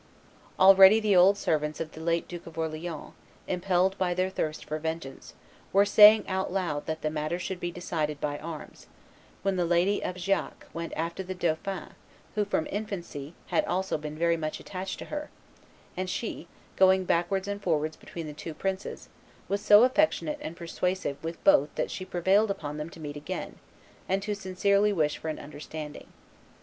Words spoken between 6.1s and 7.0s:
out loud